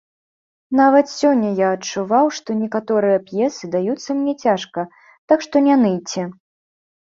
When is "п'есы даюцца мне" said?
3.29-4.33